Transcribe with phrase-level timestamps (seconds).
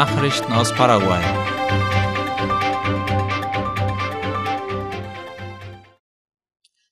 [0.00, 1.22] Nachrichten aus Paraguay.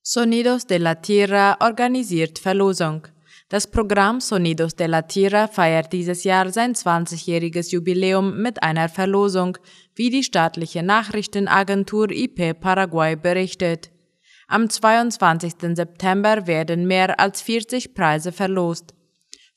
[0.03, 3.07] Sonidos de la Tierra organisiert Verlosung.
[3.49, 9.57] Das Programm Sonidos de la Tierra feiert dieses Jahr sein 20-jähriges Jubiläum mit einer Verlosung,
[9.95, 13.91] wie die staatliche Nachrichtenagentur IP Paraguay berichtet.
[14.49, 15.55] Am 22.
[15.75, 18.98] September werden mehr als 40 Preise verlost.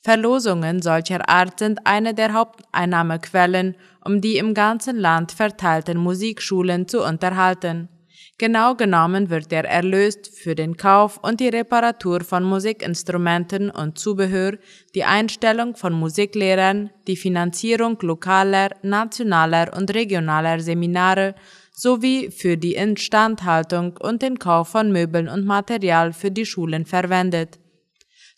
[0.04, 7.04] Verlosungen solcher Art sind eine der Haupteinnahmequellen, um die im ganzen Land verteilten Musikschulen zu
[7.04, 7.88] unterhalten.
[8.36, 14.58] Genau genommen wird der Erlös für den Kauf und die Reparatur von Musikinstrumenten und Zubehör,
[14.96, 21.36] die Einstellung von Musiklehrern, die Finanzierung lokaler, nationaler und regionaler Seminare
[21.72, 27.61] sowie für die Instandhaltung und den Kauf von Möbeln und Material für die Schulen verwendet.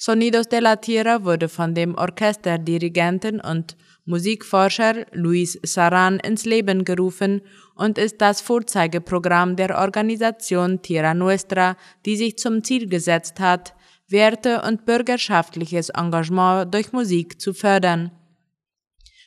[0.07, 7.41] Sonidos de la Tierra wurde von dem Orchesterdirigenten und Musikforscher Luis Saran ins Leben gerufen
[7.75, 13.73] und ist das Vorzeigeprogramm der Organisation Tierra Nuestra, die sich zum Ziel gesetzt hat,
[14.07, 18.11] Werte und bürgerschaftliches Engagement durch Musik zu fördern.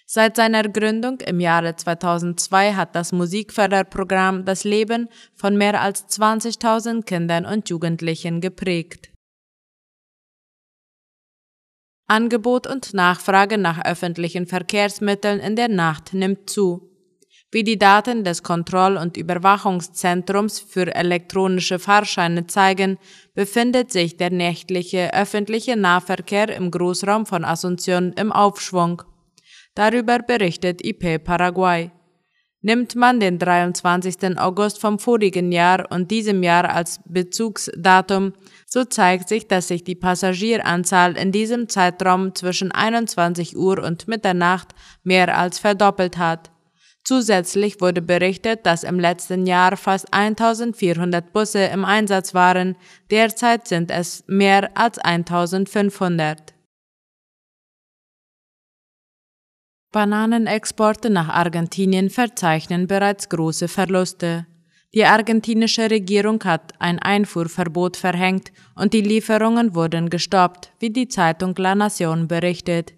[0.06, 7.04] Seit seiner Gründung im Jahre 2002 hat das Musikförderprogramm das Leben von mehr als 20.000
[7.04, 9.10] Kindern und Jugendlichen geprägt.
[12.08, 16.90] Angebot und Nachfrage nach öffentlichen Verkehrsmitteln in der Nacht nimmt zu.
[17.52, 22.98] Wie die Daten des Kontroll- und Überwachungszentrums für elektronische Fahrscheine zeigen,
[23.36, 29.02] befindet sich der nächtliche öffentliche Nahverkehr im Großraum von Asunción im Aufschwung.
[29.76, 31.92] Darüber berichtet IP Paraguay.
[32.62, 34.40] Nimmt man den 23.
[34.40, 38.34] August vom vorigen Jahr und diesem Jahr als Bezugsdatum,
[38.66, 44.70] so zeigt sich, dass sich die Passagieranzahl in diesem Zeitraum zwischen 21 Uhr und Mitternacht
[45.04, 46.50] mehr als verdoppelt hat.
[47.04, 52.76] Zusätzlich wurde berichtet, dass im letzten Jahr fast 1400 Busse im Einsatz waren,
[53.12, 56.57] derzeit sind es mehr als 1500.
[59.98, 64.46] Bananenexporte nach Argentinien verzeichnen bereits große Verluste.
[64.94, 71.56] Die argentinische Regierung hat ein Einfuhrverbot verhängt und die Lieferungen wurden gestoppt, wie die Zeitung
[71.58, 72.94] La Nación berichtet.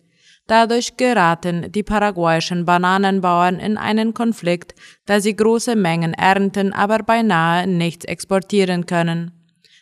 [0.46, 7.66] Dadurch geraten die paraguayischen Bananenbauern in einen Konflikt, da sie große Mengen ernten, aber beinahe
[7.66, 9.39] nichts exportieren können.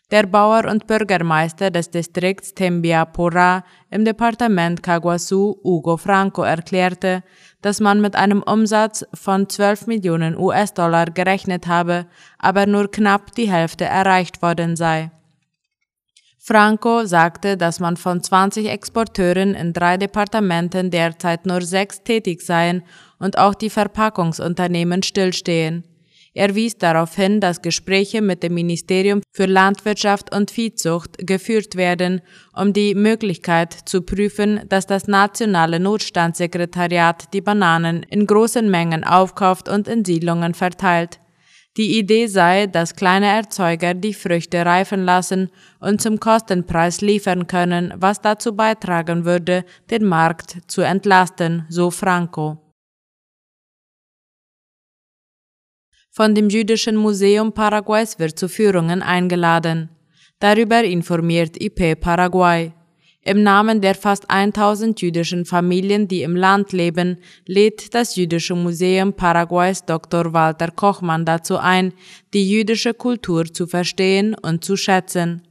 [0.09, 7.23] Der Bauer und Bürgermeister des Distrikts Tembiapora im Departement Caguasu, Hugo Franco, erklärte,
[7.61, 12.05] dass man mit einem Umsatz von 12 Millionen US-Dollar gerechnet habe,
[12.39, 15.11] aber nur knapp die Hälfte erreicht worden sei.
[16.39, 22.83] Franco sagte, dass man von 20 Exporteuren in drei Departementen derzeit nur sechs tätig seien
[23.19, 25.83] und auch die Verpackungsunternehmen stillstehen.
[26.33, 32.21] Er wies darauf hin, dass Gespräche mit dem Ministerium für Landwirtschaft und Viehzucht geführt werden,
[32.55, 39.69] um die Möglichkeit zu prüfen, dass das nationale Notstandssekretariat die Bananen in großen Mengen aufkauft
[39.69, 41.19] und in Siedlungen verteilt.
[41.77, 47.93] Die Idee sei, dass kleine Erzeuger die Früchte reifen lassen und zum Kostenpreis liefern können,
[47.95, 52.66] was dazu beitragen würde, den Markt zu entlasten, so Franco.
[56.17, 59.89] Von dem Jüdischen Museum Paraguays wird zu Führungen eingeladen.
[60.39, 62.73] Darüber informiert IP Paraguay.
[63.21, 69.13] Im Namen der fast 1000 jüdischen Familien, die im Land leben, lädt das Jüdische Museum
[69.13, 70.33] Paraguays Dr.
[70.33, 71.93] Walter Kochmann dazu ein,
[72.33, 75.43] die jüdische Kultur zu verstehen und zu schätzen.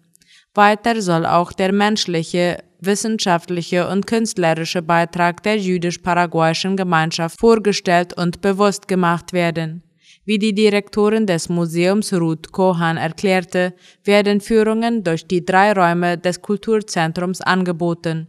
[0.52, 8.88] Weiter soll auch der menschliche, wissenschaftliche und künstlerische Beitrag der jüdisch-paraguayischen Gemeinschaft vorgestellt und bewusst
[8.88, 9.84] gemacht werden.
[10.26, 16.42] Wie die Direktorin des Museums Ruth Kohan erklärte, werden Führungen durch die drei Räume des
[16.42, 18.26] Kulturzentrums angeboten.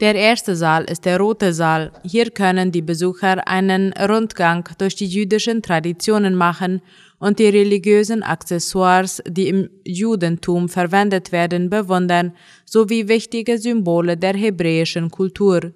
[0.00, 1.92] Der erste Saal ist der Rote Saal.
[2.04, 6.82] Hier können die Besucher einen Rundgang durch die jüdischen Traditionen machen
[7.18, 12.34] und die religiösen Accessoires, die im Judentum verwendet werden, bewundern,
[12.66, 15.72] sowie wichtige Symbole der hebräischen Kultur.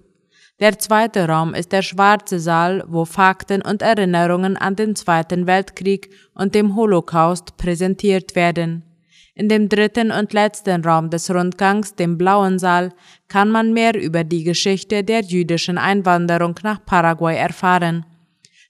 [0.63, 6.11] Der zweite Raum ist der Schwarze Saal, wo Fakten und Erinnerungen an den Zweiten Weltkrieg
[6.35, 8.85] und dem Holocaust präsentiert werden.
[9.35, 12.93] In dem dritten und letzten Raum des Rundgangs, dem Blauen Saal,
[13.27, 18.07] kann man mehr über die Geschichte der jüdischen Einwanderung nach Paraguay erfahren.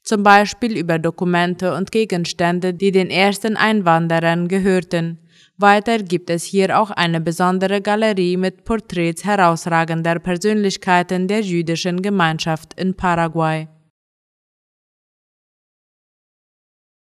[0.03, 5.19] Zum Beispiel über Dokumente und Gegenstände, die den ersten Einwanderern gehörten.
[5.57, 12.75] Weiter gibt es hier auch eine besondere Galerie mit Porträts herausragender Persönlichkeiten der jüdischen Gemeinschaft
[12.81, 13.69] in Paraguay.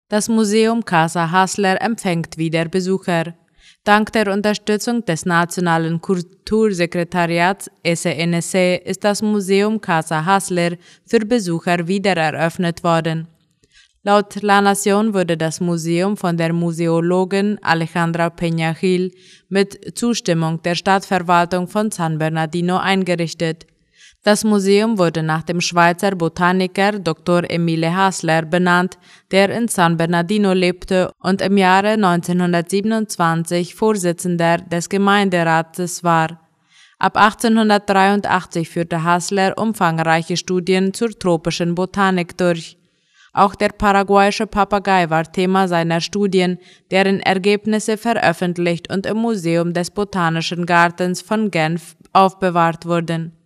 [0.09, 3.35] Das Museum Casa Hasler empfängt wieder Besucher.
[3.85, 12.17] Dank der Unterstützung des Nationalen Kultursekretariats SNSC ist das Museum Casa Hasler für Besucher wieder
[12.17, 13.29] eröffnet worden.
[14.03, 18.75] Laut La Nación wurde das Museum von der Museologin Alejandra Peña
[19.51, 23.67] mit Zustimmung der Stadtverwaltung von San Bernardino eingerichtet.
[24.25, 27.43] Das Museum wurde nach dem Schweizer Botaniker Dr.
[27.51, 28.97] Emile Hasler benannt,
[29.31, 36.41] der in San Bernardino lebte und im Jahre 1927 Vorsitzender des Gemeinderates war.
[36.99, 42.79] Ab 1883 führte Hasler umfangreiche Studien zur tropischen Botanik durch.
[43.35, 46.59] Auch der paraguayische Papagei war Thema seiner Studien,
[46.91, 53.44] deren Ergebnisse veröffentlicht und im Museum des Botanischen Gartens von Genf aufbewahrt wurden.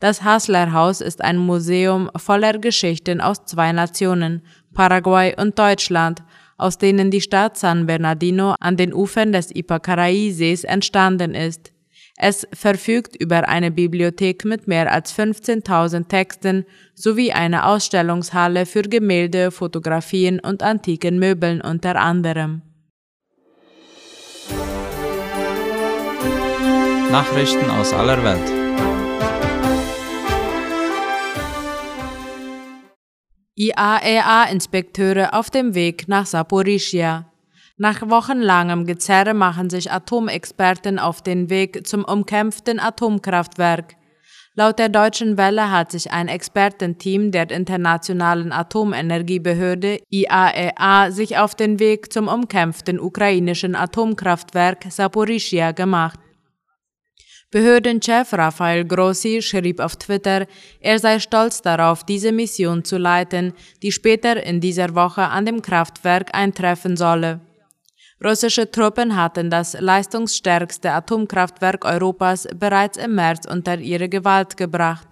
[0.00, 4.42] Das Hassler-Haus ist ein Museum voller Geschichten aus zwei Nationen,
[4.72, 6.22] Paraguay und Deutschland,
[6.56, 11.72] aus denen die Stadt San Bernardino an den Ufern des Ipacaraí-Sees entstanden ist.
[12.16, 16.64] Es verfügt über eine Bibliothek mit mehr als 15.000 Texten
[16.94, 22.62] sowie eine Ausstellungshalle für Gemälde, Fotografien und antiken Möbeln unter anderem.
[27.10, 28.57] Nachrichten aus aller Welt.
[33.58, 37.26] IAEA-Inspekteure auf dem Weg nach Saporischia.
[37.76, 43.96] Nach wochenlangem Gezerre machen sich Atomexperten auf den Weg zum umkämpften Atomkraftwerk.
[44.54, 51.56] Laut der Deutschen Welle hat sich ein Expertenteam der Internationalen Atomenergiebehörde IAEA e sich auf
[51.56, 56.20] den Weg zum umkämpften ukrainischen Atomkraftwerk Saporischia gemacht.
[57.50, 60.46] Behördenchef Rafael Grossi schrieb auf Twitter,
[60.80, 65.62] er sei stolz darauf, diese Mission zu leiten, die später in dieser Woche an dem
[65.62, 67.40] Kraftwerk eintreffen solle.
[68.22, 75.08] Russische Truppen hatten das leistungsstärkste Atomkraftwerk Europas bereits im März unter ihre Gewalt gebracht.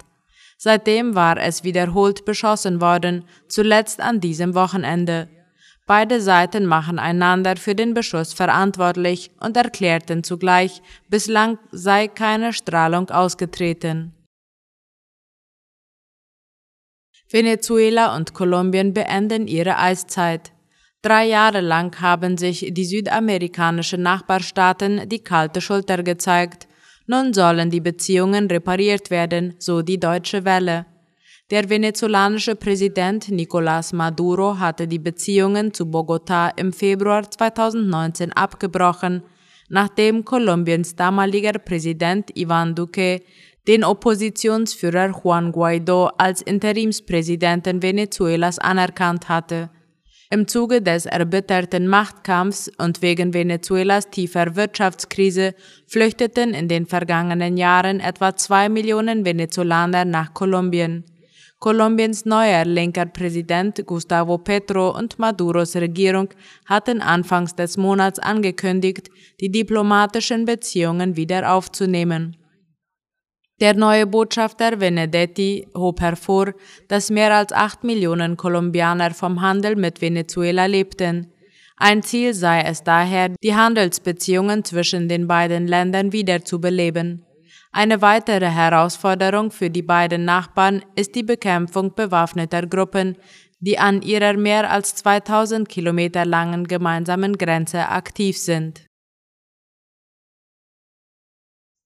[0.57, 5.29] Seitdem war es wiederholt beschossen worden, zuletzt an diesem Wochenende.
[5.87, 13.09] Beide Seiten machen einander für den Beschuss verantwortlich und erklärten zugleich, bislang sei keine Strahlung
[13.09, 14.13] ausgetreten.
[17.29, 20.51] Venezuela und Kolumbien beenden ihre Eiszeit.
[21.01, 26.67] Drei Jahre lang haben sich die südamerikanischen Nachbarstaaten die kalte Schulter gezeigt.
[27.05, 30.85] Nun sollen die Beziehungen repariert werden, so die Deutsche Welle.
[31.49, 39.23] Der venezolanische Präsident Nicolás Maduro hatte die Beziehungen zu Bogotá im Februar 2019 abgebrochen,
[39.69, 43.21] nachdem Kolumbiens damaliger Präsident Iván Duque
[43.65, 49.69] den Oppositionsführer Juan Guaido als Interimspräsidenten Venezuelas anerkannt hatte.
[50.29, 55.55] Im Zuge des erbitterten Machtkampfs und wegen Venezuelas tiefer Wirtschaftskrise
[55.85, 61.05] flüchteten in den vergangenen Jahren etwa zwei Millionen Venezolaner nach Kolumbien.
[61.59, 66.29] Kolumbiens neuer linker Präsident Gustavo Petro und Maduros Regierung
[66.67, 69.09] hatten anfangs des Monats angekündigt,
[69.41, 72.37] die diplomatischen Beziehungen wieder aufzunehmen.
[73.59, 76.53] Der neue Botschafter Benedetti hob hervor,
[76.89, 81.33] dass mehr als acht Millionen Kolumbianer vom Handel mit Venezuela lebten.
[81.75, 87.26] Ein Ziel sei es daher, die Handelsbeziehungen zwischen den beiden Ländern wiederzubeleben.
[87.71, 93.17] Eine weitere Herausforderung für die beiden Nachbarn ist die Bekämpfung bewaffneter Gruppen,
[93.59, 98.85] die an ihrer mehr als 2000 Kilometer langen gemeinsamen Grenze aktiv sind.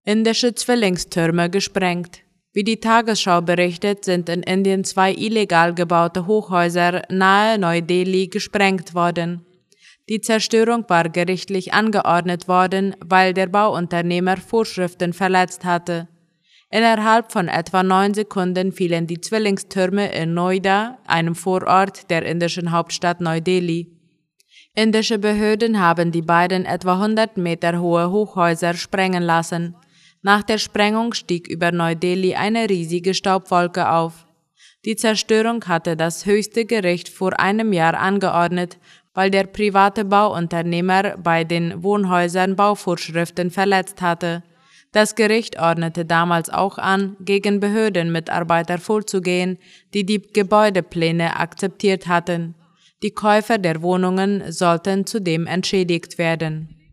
[0.04, 2.24] Indische Zwillingstürme gesprengt.
[2.54, 9.46] Wie die Tagesschau berichtet, sind in Indien zwei illegal gebaute Hochhäuser nahe Neu-Delhi gesprengt worden.
[10.12, 16.10] Die Zerstörung war gerichtlich angeordnet worden, weil der Bauunternehmer Vorschriften verletzt hatte.
[16.70, 23.22] Innerhalb von etwa neun Sekunden fielen die Zwillingstürme in Noida, einem Vorort der indischen Hauptstadt
[23.22, 23.88] Neu-Delhi.
[24.76, 29.78] Indische Behörden haben die beiden etwa 100 Meter hohe Hochhäuser sprengen lassen.
[30.22, 34.28] Nach der Sprengung stieg über Neu-Delhi eine riesige Staubwolke auf.
[34.84, 38.80] Die Zerstörung hatte das höchste Gericht vor einem Jahr angeordnet,
[39.14, 44.44] weil der private Bauunternehmer bei den Wohnhäusern Bauvorschriften verletzt hatte.
[44.92, 49.58] Das Gericht ordnete damals auch an, gegen Behördenmitarbeiter vorzugehen,
[49.94, 52.56] die die Gebäudepläne akzeptiert hatten.
[53.04, 56.92] Die Käufer der Wohnungen sollten zudem entschädigt werden.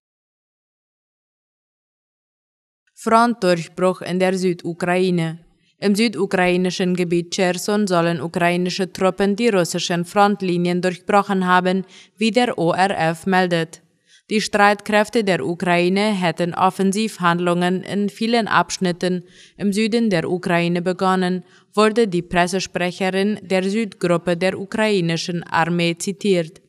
[2.94, 5.44] Frontdurchbruch in der Südukraine
[5.80, 11.84] im südukrainischen Gebiet Cherson sollen ukrainische Truppen die russischen Frontlinien durchbrochen haben,
[12.16, 13.80] wie der ORF meldet.
[14.28, 19.22] Die Streitkräfte der Ukraine hätten Offensivhandlungen in vielen Abschnitten
[19.56, 26.60] im Süden der Ukraine begonnen, wurde die Pressesprecherin der Südgruppe der ukrainischen Armee zitiert.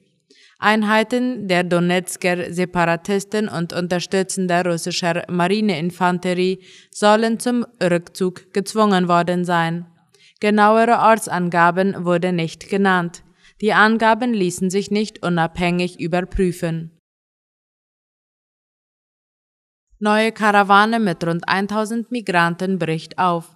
[0.61, 6.59] Einheiten der Donetsker Separatisten und unterstützender russischer Marineinfanterie
[6.91, 9.85] sollen zum Rückzug gezwungen worden sein.
[10.41, 13.23] Genauere Ortsangaben wurde nicht genannt.
[13.61, 16.91] Die Angaben ließen sich nicht unabhängig überprüfen.
[19.99, 23.55] Neue Karawane mit rund 1000 Migranten bricht auf.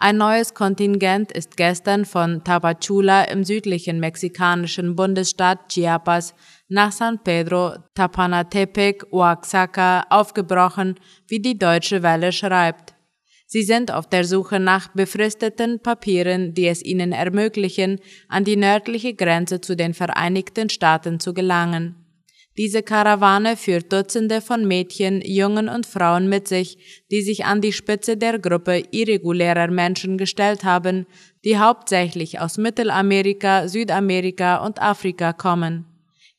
[0.00, 6.34] Ein neues Kontingent ist gestern von Tapachula im südlichen mexikanischen Bundesstaat Chiapas
[6.68, 12.94] nach San Pedro Tapanatepec, Oaxaca aufgebrochen, wie die Deutsche Welle schreibt.
[13.46, 19.14] Sie sind auf der Suche nach befristeten Papieren, die es ihnen ermöglichen, an die nördliche
[19.14, 22.07] Grenze zu den Vereinigten Staaten zu gelangen.
[22.58, 27.72] Diese Karawane führt Dutzende von Mädchen, Jungen und Frauen mit sich, die sich an die
[27.72, 31.06] Spitze der Gruppe irregulärer Menschen gestellt haben,
[31.44, 35.84] die hauptsächlich aus Mittelamerika, Südamerika und Afrika kommen.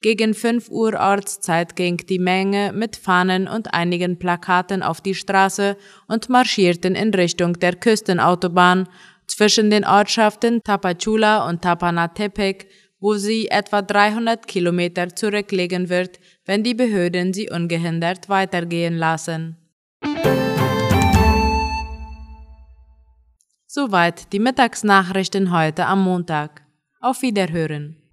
[0.02, 5.78] Gegen 5 Uhr Ortszeit ging die Menge mit Fahnen und einigen Plakaten auf die Straße
[6.10, 8.90] und marschierten in Richtung der Küstenautobahn
[9.26, 12.68] zwischen den Ortschaften Tapachula und Tapanatepec
[13.00, 19.58] wo sie etwa 300 Kilometer zurücklegen wird, wenn die Behörden sie ungehindert weitergehen lassen.
[23.68, 26.64] Soweit die Mittagsnachrichten heute am Montag.
[27.00, 28.09] Auf Wiederhören.